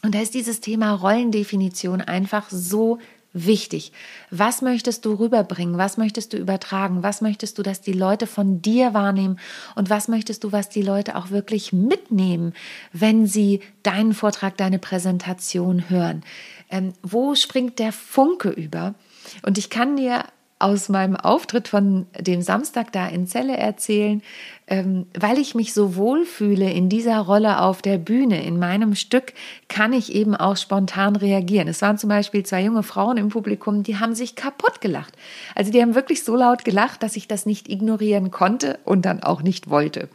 Und 0.03 0.15
da 0.15 0.21
ist 0.21 0.35
dieses 0.35 0.61
Thema 0.61 0.93
Rollendefinition 0.93 2.03
einfach 2.03 2.51
so 2.51 2.99
wichtig. 3.33 3.93
Was 4.31 4.63
möchtest 4.63 5.05
du 5.05 5.15
rüberbringen? 5.15 5.79
Was 5.79 5.97
möchtest 5.97 6.33
du 6.33 6.37
übertragen? 6.37 7.03
Was 7.03 7.21
möchtest 7.21 7.59
du, 7.59 7.63
dass 7.63 7.81
die 7.81 7.93
Leute 7.93 8.27
von 8.27 8.61
dir 8.61 8.95
wahrnehmen? 8.95 9.39
Und 9.77 9.91
was 9.91 10.09
möchtest 10.09 10.45
du, 10.45 10.53
was 10.53 10.69
die 10.69 10.83
Leute 10.83 11.17
auch 11.17 11.31
wirklich 11.31 11.73
mitnehmen, 11.73 12.55
wenn 12.93 13.27
sie 13.27 13.61
deinen 13.83 14.15
Vortrag, 14.15 14.57
deine 14.57 14.79
Präsentation 14.79 15.89
hören? 15.89 16.25
Ähm, 16.71 16.93
wo 17.03 17.35
springt 17.35 17.79
der 17.79 17.93
Funke 17.93 18.51
über? 18.51 18.95
Und 19.43 19.59
ich 19.59 19.71
kann 19.71 19.97
dir 19.97 20.25
aus 20.61 20.89
meinem 20.89 21.17
Auftritt 21.17 21.69
von 21.69 22.07
dem 22.19 22.43
Samstag 22.43 22.93
da 22.93 23.09
in 23.09 23.27
Celle 23.27 23.57
erzählen, 23.57 24.23
ähm, 24.67 25.07
weil 25.19 25.39
ich 25.39 25.55
mich 25.55 25.75
so 25.75 25.97
wohl 25.97 26.25
fühle 26.25 26.71
in 26.71 26.89
dieser 26.89 27.19
Rolle 27.19 27.61
auf 27.61 27.83
der 27.83 27.99
Bühne, 27.99 28.45
in 28.45 28.59
meinem 28.59 28.95
Stück, 28.95 29.33
kann 29.69 29.93
ich 29.93 30.15
eben 30.15 30.37
auch 30.37 30.57
spontan 30.57 31.17
reagieren. 31.17 31.67
Es 31.67 31.83
waren 31.83 31.99
zum 31.99 32.09
Beispiel 32.09 32.45
zwei 32.45 32.63
junge 32.63 32.83
Frauen 32.83 33.17
im 33.17 33.31
Publikum, 33.31 33.83
die 33.83 33.99
haben 33.99 34.15
sich 34.15 34.37
kaputt 34.37 34.81
gelacht. 34.81 35.15
Also 35.55 35.73
die 35.73 35.81
haben 35.81 35.95
wirklich 35.95 36.23
so 36.23 36.37
laut 36.37 36.65
gelacht, 36.65 37.03
dass 37.03 37.17
ich 37.17 37.27
das 37.27 37.47
nicht 37.47 37.69
ignorieren 37.69 38.31
konnte 38.31 38.79
und 38.85 39.05
dann 39.07 39.23
auch 39.23 39.43
nicht 39.43 39.71
wollte. 39.71 40.09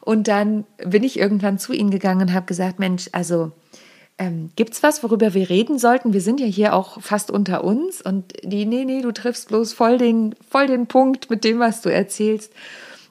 Und 0.00 0.28
dann 0.28 0.64
bin 0.78 1.02
ich 1.02 1.18
irgendwann 1.18 1.58
zu 1.58 1.72
ihnen 1.72 1.90
gegangen 1.90 2.22
und 2.22 2.32
habe 2.32 2.46
gesagt, 2.46 2.78
Mensch, 2.78 3.10
also 3.12 3.52
ähm, 4.20 4.50
gibt 4.54 4.74
es 4.74 4.82
was, 4.82 5.02
worüber 5.02 5.32
wir 5.32 5.48
reden 5.48 5.78
sollten? 5.78 6.12
Wir 6.12 6.20
sind 6.20 6.40
ja 6.40 6.46
hier 6.46 6.74
auch 6.74 7.00
fast 7.00 7.30
unter 7.30 7.64
uns 7.64 8.02
und 8.02 8.34
die, 8.42 8.66
nee, 8.66 8.84
nee, 8.84 9.00
du 9.00 9.12
triffst 9.12 9.48
bloß 9.48 9.72
voll 9.72 9.96
den, 9.96 10.34
voll 10.50 10.66
den 10.66 10.86
Punkt 10.86 11.30
mit 11.30 11.42
dem, 11.42 11.58
was 11.58 11.80
du 11.80 11.88
erzählst. 11.88 12.52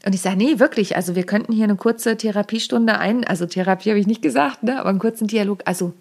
Und 0.05 0.13
ich 0.13 0.21
sage, 0.21 0.37
nee, 0.37 0.59
wirklich, 0.59 0.95
also 0.95 1.15
wir 1.15 1.25
könnten 1.25 1.51
hier 1.51 1.63
eine 1.63 1.75
kurze 1.75 2.15
Therapiestunde 2.15 2.99
ein, 2.99 3.25
also 3.25 3.47
Therapie 3.47 3.89
habe 3.89 3.99
ich 3.99 4.07
nicht 4.07 4.21
gesagt, 4.21 4.61
ne, 4.61 4.79
aber 4.79 4.89
einen 4.89 4.99
kurzen 4.99 5.27
Dialog, 5.27 5.61
also 5.65 5.93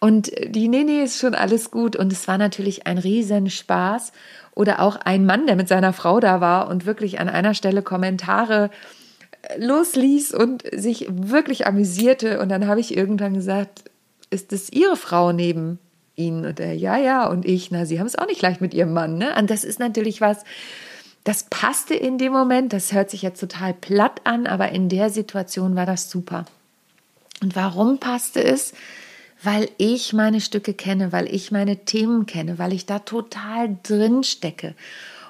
und 0.00 0.30
die, 0.48 0.68
nee, 0.68 0.84
nee, 0.84 1.02
ist 1.02 1.18
schon 1.18 1.34
alles 1.34 1.70
gut. 1.70 1.96
Und 1.96 2.12
es 2.12 2.28
war 2.28 2.36
natürlich 2.36 2.86
ein 2.86 2.98
Riesenspaß. 2.98 4.12
Oder 4.52 4.80
auch 4.80 4.96
ein 4.96 5.24
Mann, 5.24 5.46
der 5.46 5.56
mit 5.56 5.66
seiner 5.66 5.94
Frau 5.94 6.20
da 6.20 6.42
war 6.42 6.68
und 6.68 6.84
wirklich 6.84 7.20
an 7.20 7.30
einer 7.30 7.54
Stelle 7.54 7.80
Kommentare 7.80 8.64
äh, 8.64 9.03
losließ 9.58 10.32
und 10.34 10.62
sich 10.72 11.06
wirklich 11.10 11.66
amüsierte. 11.66 12.40
Und 12.40 12.48
dann 12.48 12.66
habe 12.66 12.80
ich 12.80 12.96
irgendwann 12.96 13.34
gesagt, 13.34 13.84
ist 14.30 14.52
es 14.52 14.70
Ihre 14.72 14.96
Frau 14.96 15.32
neben 15.32 15.78
Ihnen? 16.16 16.46
Und 16.46 16.60
er, 16.60 16.74
ja, 16.74 16.96
ja. 16.96 17.26
Und 17.26 17.44
ich, 17.44 17.70
na, 17.70 17.86
Sie 17.86 17.98
haben 17.98 18.06
es 18.06 18.16
auch 18.16 18.26
nicht 18.26 18.42
leicht 18.42 18.60
mit 18.60 18.74
Ihrem 18.74 18.92
Mann. 18.92 19.18
Ne? 19.18 19.34
Und 19.38 19.50
das 19.50 19.64
ist 19.64 19.78
natürlich 19.78 20.20
was, 20.20 20.44
das 21.24 21.44
passte 21.44 21.94
in 21.94 22.18
dem 22.18 22.32
Moment. 22.32 22.72
Das 22.72 22.92
hört 22.92 23.10
sich 23.10 23.22
jetzt 23.22 23.40
total 23.40 23.74
platt 23.74 24.20
an, 24.24 24.46
aber 24.46 24.70
in 24.70 24.88
der 24.88 25.10
Situation 25.10 25.76
war 25.76 25.86
das 25.86 26.10
super. 26.10 26.44
Und 27.42 27.56
warum 27.56 27.98
passte 27.98 28.42
es? 28.42 28.72
weil 29.44 29.68
ich 29.76 30.14
meine 30.14 30.40
Stücke 30.40 30.72
kenne, 30.72 31.12
weil 31.12 31.32
ich 31.32 31.50
meine 31.50 31.84
Themen 31.84 32.24
kenne, 32.24 32.58
weil 32.58 32.72
ich 32.72 32.86
da 32.86 33.00
total 33.00 33.76
drin 33.82 34.24
stecke 34.24 34.74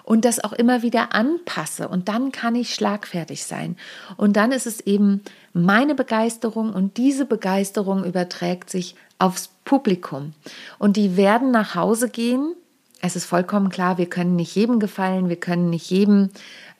und 0.04 0.24
das 0.24 0.42
auch 0.42 0.52
immer 0.52 0.82
wieder 0.82 1.14
anpasse 1.14 1.88
und 1.88 2.08
dann 2.08 2.30
kann 2.30 2.54
ich 2.54 2.74
schlagfertig 2.74 3.44
sein. 3.44 3.76
Und 4.16 4.36
dann 4.36 4.52
ist 4.52 4.66
es 4.66 4.80
eben 4.80 5.22
meine 5.52 5.94
Begeisterung 5.94 6.72
und 6.72 6.98
diese 6.98 7.24
Begeisterung 7.24 8.04
überträgt 8.04 8.70
sich 8.70 8.94
aufs 9.18 9.48
Publikum. 9.64 10.34
Und 10.78 10.96
die 10.96 11.16
werden 11.16 11.50
nach 11.50 11.74
Hause 11.74 12.10
gehen. 12.10 12.54
Es 13.00 13.16
ist 13.16 13.24
vollkommen 13.24 13.70
klar, 13.70 13.98
wir 13.98 14.08
können 14.08 14.36
nicht 14.36 14.54
jedem 14.54 14.78
gefallen, 14.78 15.28
wir 15.28 15.36
können 15.36 15.70
nicht 15.70 15.90
jedem 15.90 16.30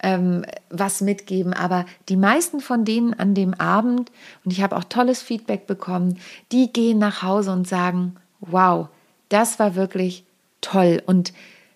ähm, 0.03 0.45
was 0.69 1.01
mitgeben. 1.01 1.55
Aber 1.55 1.87
die 2.11 2.17
meisten 2.17 2.61
von 2.61 2.85
denen 2.85 3.15
an 3.15 3.35
dem 3.35 3.55
Abend, 3.55 4.11
und 4.45 4.53
ich 4.53 4.63
habe 4.63 4.77
auch 4.77 4.85
tolles 4.85 5.23
Feedback 5.23 5.67
bekommen, 5.67 6.19
die 6.53 6.73
gehen 6.73 6.99
nach 6.99 7.23
Hause 7.23 7.53
und 7.53 7.67
sagen, 7.67 8.17
wow, 8.41 8.89
das 9.31 9.59
war 9.59 9.75
wirklich 9.75 10.25
toll. 10.61 11.03
Und 11.07 11.33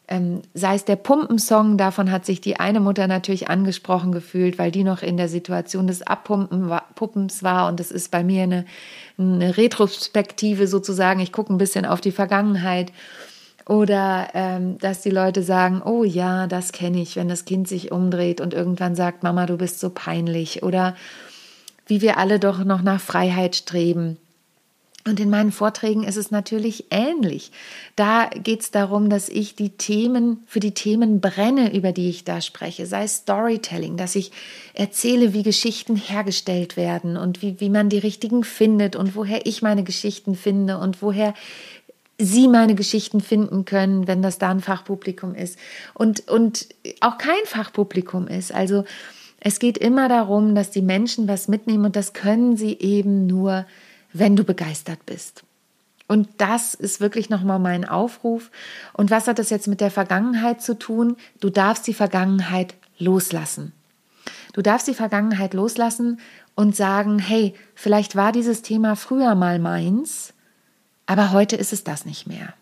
ähm, 0.08 0.42
sei 0.54 0.74
es 0.74 0.84
der 0.84 0.96
Pumpensong, 0.96 1.76
davon 1.76 2.10
hat 2.10 2.24
sich 2.24 2.40
die 2.40 2.58
eine 2.58 2.80
Mutter 2.80 3.06
natürlich 3.06 3.48
angesprochen 3.48 4.10
gefühlt, 4.10 4.58
weil 4.58 4.70
die 4.70 4.84
noch 4.84 5.02
in 5.02 5.18
der 5.18 5.28
Situation 5.28 5.86
des 5.86 6.02
Abpumpens 6.02 7.42
war. 7.42 7.68
Und 7.68 7.78
das 7.78 7.90
ist 7.90 8.10
bei 8.10 8.24
mir 8.24 8.44
eine, 8.44 8.64
eine 9.18 9.56
Retrospektive 9.56 10.66
sozusagen. 10.66 11.20
Ich 11.20 11.32
gucke 11.32 11.52
ein 11.52 11.58
bisschen 11.58 11.84
auf 11.84 12.00
die 12.00 12.12
Vergangenheit. 12.12 12.92
Oder 13.66 14.28
ähm, 14.32 14.78
dass 14.78 15.02
die 15.02 15.10
Leute 15.10 15.42
sagen, 15.42 15.82
oh 15.84 16.02
ja, 16.02 16.46
das 16.46 16.72
kenne 16.72 17.02
ich, 17.02 17.16
wenn 17.16 17.28
das 17.28 17.44
Kind 17.44 17.68
sich 17.68 17.92
umdreht 17.92 18.40
und 18.40 18.54
irgendwann 18.54 18.94
sagt, 18.94 19.22
Mama, 19.22 19.44
du 19.44 19.58
bist 19.58 19.78
so 19.78 19.90
peinlich. 19.90 20.62
Oder 20.62 20.96
wie 21.86 22.00
wir 22.00 22.16
alle 22.16 22.38
doch 22.38 22.64
noch 22.64 22.80
nach 22.80 23.00
Freiheit 23.00 23.56
streben. 23.56 24.16
Und 25.08 25.18
in 25.20 25.30
meinen 25.30 25.52
Vorträgen 25.52 26.04
ist 26.04 26.16
es 26.16 26.30
natürlich 26.30 26.86
ähnlich. 26.90 27.50
Da 27.96 28.26
geht 28.26 28.60
es 28.60 28.70
darum, 28.70 29.08
dass 29.08 29.30
ich 29.30 29.54
die 29.54 29.70
Themen, 29.70 30.42
für 30.46 30.60
die 30.60 30.74
Themen 30.74 31.20
brenne, 31.20 31.74
über 31.74 31.92
die 31.92 32.10
ich 32.10 32.24
da 32.24 32.42
spreche, 32.42 32.84
sei 32.84 33.04
es 33.04 33.16
Storytelling, 33.16 33.96
dass 33.96 34.14
ich 34.14 34.32
erzähle, 34.74 35.32
wie 35.32 35.42
Geschichten 35.42 35.96
hergestellt 35.96 36.76
werden 36.76 37.16
und 37.16 37.40
wie, 37.40 37.58
wie 37.58 37.70
man 37.70 37.88
die 37.88 37.98
richtigen 37.98 38.44
findet 38.44 38.96
und 38.96 39.16
woher 39.16 39.46
ich 39.46 39.62
meine 39.62 39.82
Geschichten 39.82 40.34
finde 40.34 40.76
und 40.78 41.00
woher 41.00 41.32
Sie 42.20 42.48
meine 42.48 42.74
Geschichten 42.74 43.20
finden 43.20 43.64
können, 43.64 44.08
wenn 44.08 44.22
das 44.22 44.38
da 44.38 44.50
ein 44.50 44.60
Fachpublikum 44.60 45.36
ist 45.36 45.56
und, 45.94 46.28
und 46.28 46.66
auch 47.00 47.16
kein 47.16 47.44
Fachpublikum 47.44 48.26
ist. 48.26 48.52
Also 48.52 48.82
es 49.38 49.60
geht 49.60 49.78
immer 49.78 50.08
darum, 50.08 50.56
dass 50.56 50.72
die 50.72 50.82
Menschen 50.82 51.28
was 51.28 51.46
mitnehmen 51.46 51.84
und 51.84 51.94
das 51.94 52.12
können 52.14 52.56
sie 52.56 52.76
eben 52.76 53.28
nur, 53.28 53.66
wenn 54.12 54.36
du 54.36 54.44
begeistert 54.44 55.04
bist. 55.06 55.44
Und 56.06 56.28
das 56.38 56.74
ist 56.74 57.00
wirklich 57.00 57.28
nochmal 57.28 57.58
mein 57.58 57.86
Aufruf. 57.86 58.50
Und 58.94 59.10
was 59.10 59.26
hat 59.26 59.38
das 59.38 59.50
jetzt 59.50 59.68
mit 59.68 59.80
der 59.80 59.90
Vergangenheit 59.90 60.62
zu 60.62 60.78
tun? 60.78 61.16
Du 61.40 61.50
darfst 61.50 61.86
die 61.86 61.94
Vergangenheit 61.94 62.74
loslassen. 62.98 63.72
Du 64.54 64.62
darfst 64.62 64.88
die 64.88 64.94
Vergangenheit 64.94 65.52
loslassen 65.52 66.20
und 66.54 66.74
sagen, 66.74 67.18
hey, 67.18 67.54
vielleicht 67.74 68.16
war 68.16 68.32
dieses 68.32 68.62
Thema 68.62 68.96
früher 68.96 69.34
mal 69.34 69.58
meins 69.58 70.32
aber 71.08 71.32
heute 71.32 71.56
ist 71.56 71.72
es 71.72 71.84
das 71.84 72.04
nicht 72.04 72.26
mehr. 72.26 72.52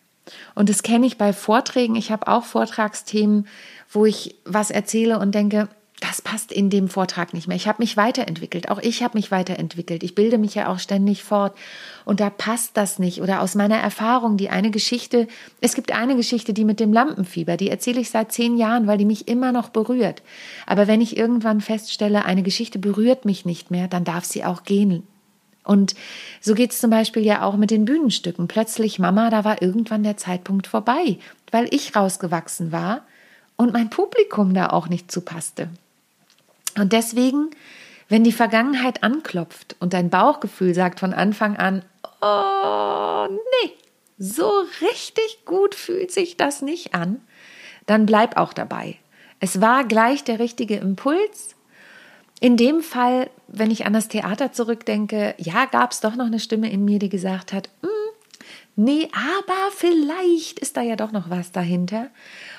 Und 0.54 0.68
das 0.68 0.84
kenne 0.84 1.04
ich 1.04 1.18
bei 1.18 1.32
Vorträgen. 1.32 1.96
Ich 1.96 2.12
habe 2.12 2.28
auch 2.28 2.44
Vortragsthemen, 2.44 3.48
wo 3.90 4.06
ich 4.06 4.36
was 4.44 4.70
erzähle 4.70 5.18
und 5.18 5.34
denke, 5.34 5.68
das 6.00 6.20
passt 6.20 6.52
in 6.52 6.68
dem 6.68 6.88
Vortrag 6.88 7.32
nicht 7.32 7.48
mehr. 7.48 7.56
Ich 7.56 7.66
habe 7.66 7.80
mich 7.82 7.96
weiterentwickelt. 7.96 8.70
Auch 8.70 8.78
ich 8.78 9.02
habe 9.02 9.16
mich 9.16 9.30
weiterentwickelt. 9.30 10.02
Ich 10.02 10.14
bilde 10.14 10.36
mich 10.36 10.54
ja 10.54 10.68
auch 10.70 10.78
ständig 10.78 11.22
fort. 11.22 11.56
Und 12.04 12.20
da 12.20 12.28
passt 12.28 12.76
das 12.76 12.98
nicht. 12.98 13.22
Oder 13.22 13.40
aus 13.40 13.54
meiner 13.54 13.78
Erfahrung, 13.78 14.36
die 14.36 14.50
eine 14.50 14.70
Geschichte, 14.70 15.26
es 15.62 15.74
gibt 15.74 15.92
eine 15.92 16.14
Geschichte, 16.14 16.52
die 16.52 16.64
mit 16.64 16.80
dem 16.80 16.92
Lampenfieber, 16.92 17.56
die 17.56 17.70
erzähle 17.70 18.00
ich 18.00 18.10
seit 18.10 18.30
zehn 18.30 18.58
Jahren, 18.58 18.86
weil 18.86 18.98
die 18.98 19.06
mich 19.06 19.26
immer 19.26 19.52
noch 19.52 19.70
berührt. 19.70 20.22
Aber 20.66 20.86
wenn 20.86 21.00
ich 21.00 21.16
irgendwann 21.16 21.62
feststelle, 21.62 22.26
eine 22.26 22.42
Geschichte 22.42 22.78
berührt 22.78 23.24
mich 23.24 23.46
nicht 23.46 23.70
mehr, 23.70 23.88
dann 23.88 24.04
darf 24.04 24.26
sie 24.26 24.44
auch 24.44 24.64
gehen 24.64 25.02
und 25.66 25.96
so 26.40 26.54
geht 26.54 26.70
es 26.70 26.78
zum 26.78 26.90
Beispiel 26.90 27.24
ja 27.24 27.42
auch 27.42 27.56
mit 27.56 27.72
den 27.72 27.84
Bühnenstücken. 27.84 28.46
Plötzlich, 28.46 29.00
Mama, 29.00 29.30
da 29.30 29.44
war 29.44 29.60
irgendwann 29.60 30.04
der 30.04 30.16
Zeitpunkt 30.16 30.68
vorbei, 30.68 31.18
weil 31.50 31.66
ich 31.74 31.96
rausgewachsen 31.96 32.70
war 32.70 33.02
und 33.56 33.72
mein 33.72 33.90
Publikum 33.90 34.54
da 34.54 34.68
auch 34.68 34.88
nicht 34.88 35.10
zu 35.10 35.22
passte. 35.22 35.68
Und 36.76 36.92
deswegen, 36.92 37.50
wenn 38.09 38.25
die 38.25 38.33
Vergangenheit 38.33 39.02
anklopft 39.02 39.76
und 39.80 39.92
dein 39.92 40.11
Bauchgefühl 40.11 40.75
sagt 40.75 41.00
von 41.00 41.12
Anfang 41.12 41.56
an, 41.56 41.85
oh 42.21 43.26
nee, 43.28 43.73
so 44.18 44.50
richtig 44.80 45.45
gut 45.45 45.75
fühlt 45.75 46.11
sich 46.11 46.37
das 46.37 46.62
nicht 46.62 46.95
an, 46.95 47.21
dann 47.87 48.06
bleib 48.06 48.37
auch 48.37 48.52
dabei. 48.52 48.97
Es 49.40 49.61
war 49.61 49.85
gleich 49.85 50.25
der 50.25 50.38
richtige 50.38 50.76
Impuls 50.76 51.56
in 52.40 52.56
dem 52.56 52.83
Fall, 52.83 53.30
wenn 53.49 53.71
ich 53.71 53.87
an 53.87 53.92
das 53.92 54.09
Theater 54.09 54.52
zurückdenke, 54.52 55.35
ja, 55.38 55.64
gab 55.64 55.92
es 55.92 56.00
doch 56.00 56.16
noch 56.16 56.26
eine 56.26 56.40
Stimme 56.40 56.71
in 56.71 56.85
mir, 56.85 56.99
die 56.99 57.09
gesagt 57.09 57.52
hat, 57.52 57.71
hm, 57.80 57.90
nee, 58.76 59.09
aber 59.12 59.71
vielleicht 59.75 60.59
ist 60.59 60.76
da 60.76 60.83
ja 60.83 60.97
doch 60.97 61.12
noch 61.12 61.30
was 61.30 61.52
dahinter. 61.52 62.09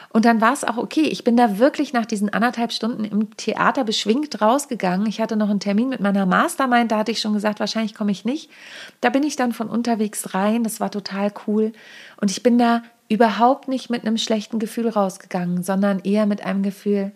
Und 0.10 0.26
dann 0.26 0.42
war 0.42 0.54
es 0.54 0.64
auch 0.64 0.78
okay. 0.78 1.02
Ich 1.02 1.24
bin 1.24 1.38
da 1.38 1.60
wirklich 1.60 1.94
nach 1.94 2.06
diesen 2.06 2.32
anderthalb 2.34 2.72
Stunden 2.72 3.04
im 3.04 3.36
Theater 3.38 3.84
beschwingt 3.84 4.42
rausgegangen. 4.42 5.06
Ich 5.08 5.20
hatte 5.22 5.36
noch 5.36 5.50
einen 5.50 5.60
Termin 5.60 5.90
mit 5.90 6.00
meiner 6.00 6.26
Mastermind, 6.26 6.92
da 6.92 7.00
hatte 7.00 7.12
ich 7.12 7.20
schon 7.20 7.34
gesagt, 7.34 7.60
wahrscheinlich 7.60 7.94
komme 7.94 8.12
ich 8.12 8.26
nicht. 8.26 8.50
Da 9.02 9.10
bin 9.10 9.24
ich 9.24 9.36
dann 9.36 9.52
von 9.52 9.70
unterwegs 9.70 10.34
rein, 10.34 10.64
das 10.64 10.80
war 10.80 10.92
total 10.92 11.32
cool. 11.46 11.74
Und 12.20 12.32
ich 12.32 12.42
bin 12.42 12.58
da 12.58 12.84
überhaupt 13.10 13.68
nicht 13.68 13.90
mit 13.90 14.06
einem 14.06 14.18
schlechten 14.18 14.60
Gefühl 14.60 14.90
rausgegangen, 14.90 15.64
sondern 15.64 16.00
eher 16.00 16.26
mit 16.26 16.44
einem 16.44 16.64
Gefühl, 16.64 17.12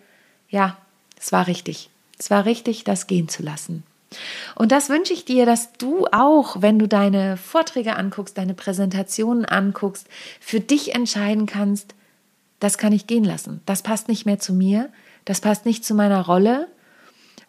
ja, 0.50 0.78
es 1.20 1.32
war 1.32 1.48
richtig. 1.48 1.90
Es 2.18 2.30
war 2.30 2.46
richtig, 2.46 2.84
das 2.84 3.08
gehen 3.08 3.30
zu 3.30 3.42
lassen. 3.42 3.84
Und 4.56 4.72
das 4.72 4.90
wünsche 4.90 5.14
ich 5.14 5.26
dir, 5.26 5.46
dass 5.46 5.74
du 5.74 6.06
auch, 6.12 6.62
wenn 6.62 6.78
du 6.78 6.88
deine 6.88 7.38
Vorträge 7.38 7.96
anguckst, 7.96 8.38
deine 8.38 8.54
Präsentationen 8.54 9.46
anguckst, 9.46 10.08
für 10.40 10.60
dich 10.60 10.94
entscheiden 10.94 11.46
kannst, 11.46 11.96
das 12.62 12.78
kann 12.78 12.94
ich 12.94 13.08
gehen 13.08 13.26
lassen. 13.26 13.60
Das 13.66 13.82
passt 13.82 14.08
nicht 14.08 14.26
mehr 14.26 14.40
zu 14.40 14.54
mir, 14.54 14.90
das 15.26 15.42
passt 15.42 15.66
nicht 15.66 15.84
zu 15.84 15.94
meiner 15.94 16.26
Rolle. 16.26 16.68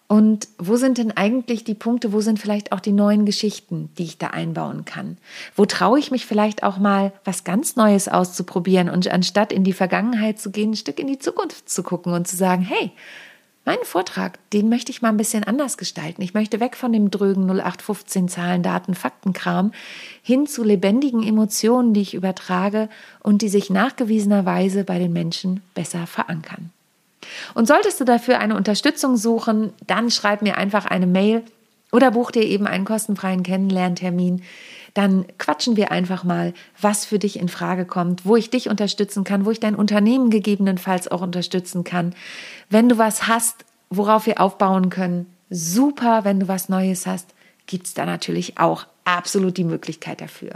Und 0.08 0.48
wo 0.58 0.76
sind 0.76 0.98
denn 0.98 1.12
eigentlich 1.12 1.64
die 1.64 1.74
Punkte, 1.74 2.12
wo 2.12 2.20
sind 2.20 2.38
vielleicht 2.38 2.72
auch 2.72 2.80
die 2.80 2.92
neuen 2.92 3.24
Geschichten, 3.24 3.90
die 3.96 4.04
ich 4.04 4.18
da 4.18 4.28
einbauen 4.28 4.84
kann? 4.84 5.16
Wo 5.54 5.64
traue 5.64 5.98
ich 5.98 6.10
mich 6.10 6.26
vielleicht 6.26 6.64
auch 6.64 6.78
mal 6.78 7.12
was 7.24 7.44
ganz 7.44 7.76
Neues 7.76 8.08
auszuprobieren 8.08 8.90
und 8.90 9.08
anstatt 9.08 9.52
in 9.52 9.64
die 9.64 9.72
Vergangenheit 9.72 10.38
zu 10.38 10.50
gehen, 10.50 10.72
ein 10.72 10.76
Stück 10.76 10.98
in 10.98 11.06
die 11.06 11.18
Zukunft 11.18 11.68
zu 11.68 11.82
gucken 11.82 12.12
und 12.12 12.26
zu 12.26 12.36
sagen, 12.36 12.62
hey, 12.62 12.90
Meinen 13.64 13.84
Vortrag, 13.84 14.38
den 14.50 14.68
möchte 14.68 14.90
ich 14.90 15.02
mal 15.02 15.10
ein 15.10 15.16
bisschen 15.16 15.44
anders 15.44 15.76
gestalten. 15.76 16.20
Ich 16.20 16.34
möchte 16.34 16.58
weg 16.58 16.76
von 16.76 16.92
dem 16.92 17.12
drögen 17.12 17.44
0815 17.48 18.28
Zahlen, 18.28 18.64
Daten, 18.64 18.96
Faktenkram 18.96 19.72
hin 20.20 20.48
zu 20.48 20.64
lebendigen 20.64 21.22
Emotionen, 21.22 21.94
die 21.94 22.00
ich 22.00 22.14
übertrage 22.14 22.88
und 23.20 23.40
die 23.40 23.48
sich 23.48 23.70
nachgewiesenerweise 23.70 24.82
bei 24.82 24.98
den 24.98 25.12
Menschen 25.12 25.62
besser 25.74 26.08
verankern. 26.08 26.70
Und 27.54 27.68
solltest 27.68 28.00
du 28.00 28.04
dafür 28.04 28.40
eine 28.40 28.56
Unterstützung 28.56 29.16
suchen, 29.16 29.72
dann 29.86 30.10
schreib 30.10 30.42
mir 30.42 30.56
einfach 30.58 30.84
eine 30.84 31.06
Mail 31.06 31.44
oder 31.92 32.10
buch 32.10 32.32
dir 32.32 32.42
eben 32.42 32.66
einen 32.66 32.84
kostenfreien 32.84 33.44
Kennenlerntermin 33.44 34.42
dann 34.94 35.26
quatschen 35.38 35.76
wir 35.76 35.90
einfach 35.90 36.22
mal, 36.24 36.52
was 36.80 37.04
für 37.04 37.18
dich 37.18 37.38
in 37.38 37.48
Frage 37.48 37.84
kommt, 37.84 38.26
wo 38.26 38.36
ich 38.36 38.50
dich 38.50 38.68
unterstützen 38.68 39.24
kann, 39.24 39.44
wo 39.46 39.50
ich 39.50 39.60
dein 39.60 39.74
Unternehmen 39.74 40.30
gegebenenfalls 40.30 41.08
auch 41.08 41.22
unterstützen 41.22 41.84
kann. 41.84 42.14
Wenn 42.68 42.88
du 42.88 42.98
was 42.98 43.26
hast, 43.26 43.64
worauf 43.90 44.26
wir 44.26 44.40
aufbauen 44.40 44.90
können, 44.90 45.26
super. 45.48 46.24
Wenn 46.24 46.40
du 46.40 46.48
was 46.48 46.68
Neues 46.68 47.06
hast, 47.06 47.30
gibt 47.66 47.86
es 47.86 47.94
da 47.94 48.04
natürlich 48.04 48.58
auch 48.58 48.86
absolut 49.04 49.56
die 49.56 49.64
Möglichkeit 49.64 50.20
dafür. 50.20 50.52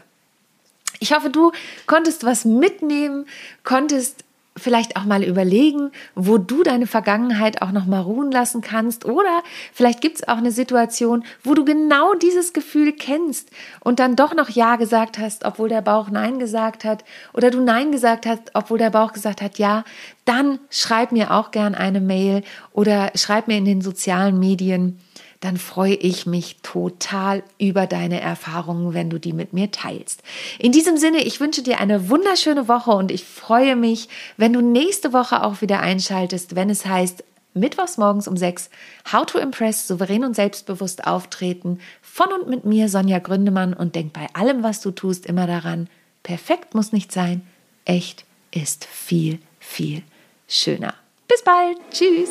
Ich 0.98 1.12
hoffe, 1.12 1.30
du 1.30 1.52
konntest 1.86 2.24
was 2.24 2.44
mitnehmen, 2.44 3.26
konntest 3.64 4.24
vielleicht 4.56 4.96
auch 4.96 5.04
mal 5.04 5.22
überlegen, 5.22 5.90
wo 6.14 6.38
du 6.38 6.62
deine 6.62 6.86
Vergangenheit 6.86 7.62
auch 7.62 7.72
noch 7.72 7.86
mal 7.86 8.00
ruhen 8.00 8.30
lassen 8.30 8.60
kannst. 8.60 9.04
Oder 9.04 9.42
vielleicht 9.72 10.00
gibt 10.00 10.16
es 10.16 10.28
auch 10.28 10.38
eine 10.38 10.52
Situation, 10.52 11.24
wo 11.42 11.54
du 11.54 11.64
genau 11.64 12.14
dieses 12.14 12.52
Gefühl 12.52 12.92
kennst 12.92 13.50
und 13.80 13.98
dann 13.98 14.16
doch 14.16 14.34
noch 14.34 14.48
Ja 14.48 14.76
gesagt 14.76 15.18
hast, 15.18 15.44
obwohl 15.44 15.68
der 15.68 15.82
Bauch 15.82 16.10
Nein 16.10 16.38
gesagt 16.38 16.84
hat. 16.84 17.04
Oder 17.32 17.50
du 17.50 17.60
Nein 17.60 17.92
gesagt 17.92 18.26
hast, 18.26 18.50
obwohl 18.54 18.78
der 18.78 18.90
Bauch 18.90 19.12
gesagt 19.12 19.42
hat 19.42 19.58
Ja. 19.58 19.84
Dann 20.24 20.58
schreib 20.70 21.12
mir 21.12 21.30
auch 21.30 21.52
gern 21.52 21.74
eine 21.74 22.00
Mail 22.00 22.42
oder 22.72 23.12
schreib 23.14 23.46
mir 23.46 23.58
in 23.58 23.64
den 23.64 23.80
sozialen 23.80 24.38
Medien 24.38 24.98
dann 25.40 25.56
freue 25.56 25.94
ich 25.94 26.26
mich 26.26 26.56
total 26.62 27.42
über 27.58 27.86
deine 27.86 28.20
Erfahrungen, 28.20 28.94
wenn 28.94 29.10
du 29.10 29.18
die 29.18 29.32
mit 29.32 29.52
mir 29.52 29.70
teilst. 29.70 30.22
In 30.58 30.72
diesem 30.72 30.96
Sinne, 30.96 31.22
ich 31.22 31.40
wünsche 31.40 31.62
dir 31.62 31.78
eine 31.78 32.08
wunderschöne 32.08 32.68
Woche 32.68 32.92
und 32.92 33.10
ich 33.10 33.24
freue 33.24 33.76
mich, 33.76 34.08
wenn 34.36 34.52
du 34.52 34.60
nächste 34.60 35.12
Woche 35.12 35.42
auch 35.44 35.60
wieder 35.60 35.80
einschaltest, 35.80 36.56
wenn 36.56 36.70
es 36.70 36.86
heißt, 36.86 37.22
Mittwochs 37.56 37.96
morgens 37.96 38.28
um 38.28 38.36
sechs, 38.36 38.70
How 39.10 39.24
to 39.24 39.38
Impress, 39.38 39.88
souverän 39.88 40.24
und 40.24 40.36
selbstbewusst 40.36 41.06
auftreten, 41.06 41.80
von 42.02 42.30
und 42.32 42.48
mit 42.48 42.64
mir, 42.64 42.88
Sonja 42.88 43.18
Gründemann, 43.18 43.72
und 43.72 43.94
denk 43.94 44.12
bei 44.12 44.26
allem, 44.34 44.62
was 44.62 44.80
du 44.82 44.90
tust, 44.90 45.26
immer 45.26 45.46
daran, 45.46 45.88
perfekt 46.22 46.74
muss 46.74 46.92
nicht 46.92 47.12
sein, 47.12 47.46
echt 47.84 48.24
ist 48.50 48.84
viel, 48.84 49.38
viel 49.58 50.02
schöner. 50.46 50.94
Bis 51.28 51.42
bald, 51.42 51.78
tschüss. 51.90 52.30